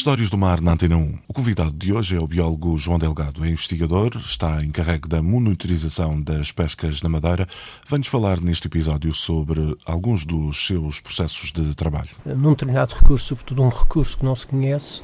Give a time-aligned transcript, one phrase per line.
[0.00, 1.18] Histórias do mar na Antena 1.
[1.28, 3.44] O convidado de hoje é o biólogo João Delgado.
[3.44, 7.46] É investigador, está encarregue da monitorização das pescas na Madeira.
[7.86, 12.08] Vai-nos falar neste episódio sobre alguns dos seus processos de trabalho.
[12.24, 15.02] Num determinado recurso, sobretudo um recurso que não se conhece,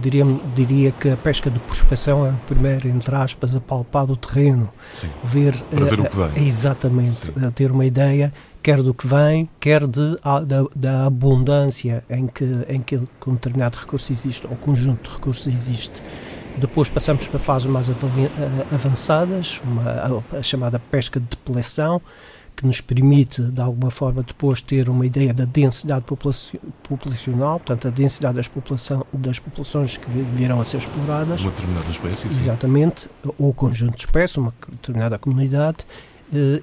[0.00, 4.16] diria, diria que a pesca de prospecção é o primeiro, entre aspas, a palpar o
[4.16, 4.72] terreno.
[4.94, 6.46] Sim, ver, para ver o que vem.
[6.46, 7.50] Exatamente, Sim.
[7.56, 8.32] ter uma ideia
[8.62, 10.16] quer do que vem, quer de,
[10.46, 15.46] da, da, abundância em que, em que um determinado recurso existe, ou conjunto de recursos
[15.46, 16.02] existe.
[16.56, 17.88] Depois passamos para fases mais
[18.70, 22.00] avançadas, uma, a chamada pesca de depleção,
[22.54, 27.90] que nos permite, de alguma forma, depois ter uma ideia da densidade populacional, portanto, a
[27.90, 31.40] densidade das, população, das populações que virão a ser exploradas.
[31.40, 32.40] Uma determinada espécie, sim.
[32.40, 35.78] Exatamente, ou conjunto de espécies, uma determinada comunidade,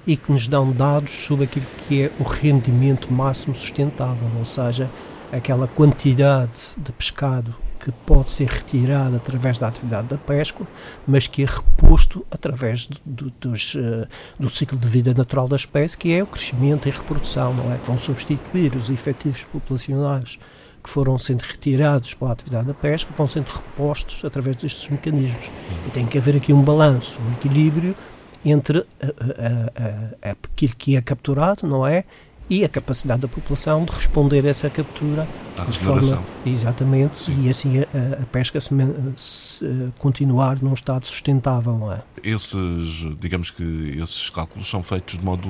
[0.06, 4.90] e que nos dão dados sobre aquilo que é o rendimento máximo sustentável, ou seja,
[5.32, 10.66] aquela quantidade de pescado que pode ser retirada através da atividade da pesca,
[11.06, 14.06] mas que é reposto através do, dos, uh,
[14.38, 17.78] do ciclo de vida natural da espécie, que é o crescimento e reprodução, não é?
[17.78, 20.38] Que vão substituir os efetivos populacionais
[20.82, 25.50] que foram sendo retirados pela atividade da pesca, vão sendo repostos através destes mecanismos.
[25.86, 27.94] E tem que haver aqui um balanço, um equilíbrio
[28.44, 32.04] entre a, a, a, aquilo que é capturado, não é?
[32.48, 35.24] E a capacidade da população de responder a essa captura
[35.56, 37.44] à forma, exatamente Sim.
[37.44, 38.70] e assim a, pesca se,
[39.16, 42.02] se, continuar num estado sustentável, não é?
[42.24, 45.48] Esses, digamos que esses cálculos são feitos de modo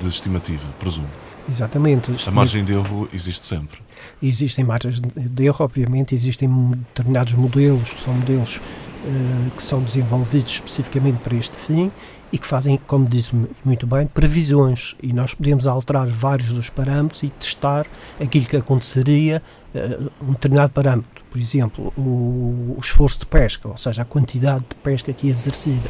[0.00, 1.08] de estimativa, presumo.
[1.48, 2.12] Exatamente.
[2.26, 3.78] A margem de erro existe sempre.
[4.20, 6.48] Existem margens de erro, obviamente, existem
[6.88, 8.60] determinados modelos, que são modelos
[9.04, 11.90] uh, que são desenvolvidos especificamente para este fim
[12.32, 13.30] e que fazem, como disse
[13.64, 14.94] muito bem, previsões.
[15.02, 17.86] E nós podemos alterar vários dos parâmetros e testar
[18.20, 19.42] aquilo que aconteceria
[19.74, 21.24] uh, um determinado parâmetro.
[21.30, 25.88] Por exemplo, o, esforço de pesca, ou seja, a quantidade de pesca que é exercida,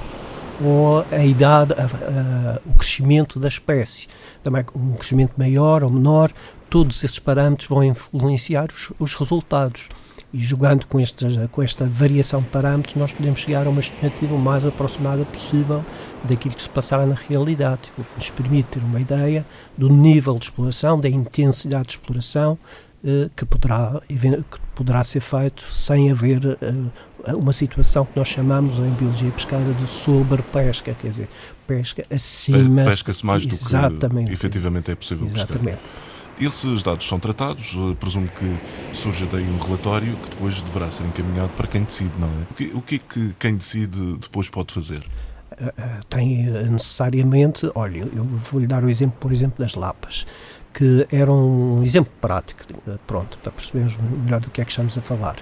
[0.63, 4.09] ou a idade, a, a, o crescimento da espécie.
[4.43, 6.33] Também um crescimento maior ou menor,
[6.69, 9.89] todos esses parâmetros vão influenciar os, os resultados
[10.33, 14.35] e jogando com, estes, com esta variação de parâmetros nós podemos chegar a uma estimativa
[14.35, 15.85] o mais aproximada possível
[16.25, 19.45] daquilo que se passará na realidade, o que nos permite ter uma ideia
[19.77, 22.59] do nível de exploração, da intensidade de exploração
[23.05, 28.79] eh, que, poderá, que poderá ser feito sem haver eh, uma situação que nós chamamos
[28.79, 31.29] em biologia pesqueira de sobrepesca, quer dizer,
[31.67, 32.83] pesca acima...
[32.85, 35.77] Pesca-se mais do que efetivamente é possível Exatamente.
[35.77, 36.09] pescar.
[36.41, 41.05] Esses dados são tratados, eh, presumo que surja daí um relatório que depois deverá ser
[41.05, 42.43] encaminhado para quem decide, não é?
[42.49, 45.03] O que, o que é que quem decide depois pode fazer?
[45.51, 50.29] Eh, eh, tem necessariamente, olha, eu vou-lhe dar o exemplo, por exemplo, das lapas,
[50.73, 52.63] que eram um exemplo prático,
[53.05, 55.39] pronto, para percebermos melhor do que é que estamos a falar.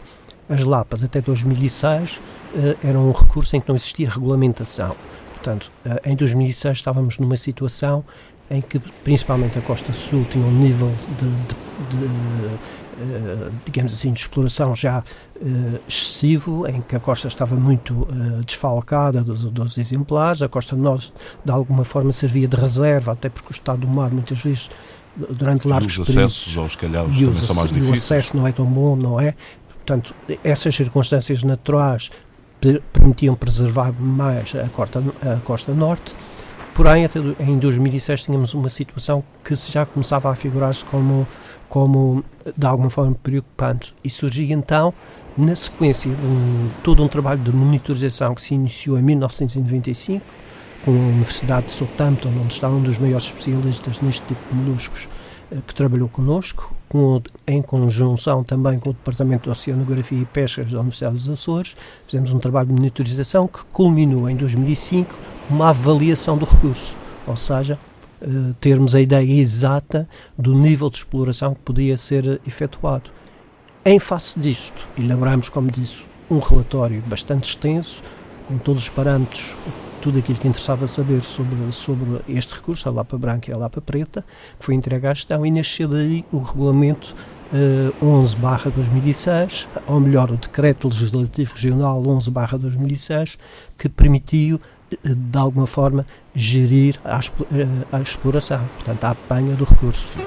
[0.48, 2.22] As lapas, até 2006,
[2.82, 4.96] eram um recurso em que não existia regulamentação.
[5.34, 5.70] Portanto,
[6.04, 8.02] em 2006 estávamos numa situação
[8.50, 12.54] em que principalmente a costa sul tinha um nível de, de, de
[12.96, 18.42] uh, digamos assim, de exploração já uh, excessivo, em que a costa estava muito uh,
[18.44, 21.12] desfalcada dos, dos, exemplares, a costa norte
[21.44, 24.70] de alguma forma servia de reserva, até porque o estado do mar muitas vezes
[25.16, 26.14] durante largos períodos...
[26.14, 27.90] os acessos aos calhaus também são mais difíceis.
[27.90, 29.34] o acesso não é tão bom, não é?
[29.68, 32.10] Portanto, essas circunstâncias naturais
[32.92, 36.14] permitiam preservar mais a costa, a costa norte,
[36.76, 41.26] Porém, até em 2006 tínhamos uma situação que já começava a figurar-se como,
[41.70, 42.22] como,
[42.54, 43.94] de alguma forma, preocupante.
[44.04, 44.92] E surgia então,
[45.38, 50.22] na sequência de um, todo um trabalho de monitorização que se iniciou em 1995,
[50.84, 55.08] com a Universidade de Southampton, onde está um dos maiores especialistas neste tipo de moluscos,
[55.50, 60.70] eh, que trabalhou connosco, com, em conjunção também com o Departamento de Oceanografia e Pescas
[60.70, 61.74] da Universidade dos Açores,
[62.06, 66.96] fizemos um trabalho de monitorização que culminou em 2005 uma avaliação do recurso,
[67.26, 67.78] ou seja,
[68.20, 68.26] eh,
[68.60, 73.10] termos a ideia exata do nível de exploração que podia ser efetuado.
[73.84, 78.02] Em face disto, elaboramos, como disse, um relatório bastante extenso,
[78.48, 79.56] com todos os parâmetros,
[80.00, 83.80] tudo aquilo que interessava saber sobre, sobre este recurso, a Lapa Branca e a Lapa
[83.80, 84.24] Preta,
[84.58, 87.14] que foi entregue à gestão e nasceu daí o regulamento
[87.52, 88.36] uh, 11
[88.74, 93.38] 2006, ou melhor, o Decreto Legislativo Regional 11 2006,
[93.76, 94.60] que permitiu
[95.02, 100.18] de alguma forma, gerir a, eh, a exploração, portanto, a apanha do recurso.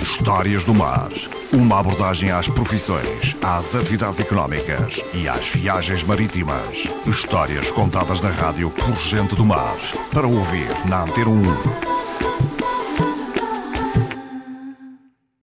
[0.00, 1.08] Histórias do Mar.
[1.52, 6.86] Uma abordagem às profissões, às atividades económicas e às viagens marítimas.
[7.06, 9.76] Histórias contadas na rádio por gente do mar.
[10.12, 11.89] Para ouvir na Antena 1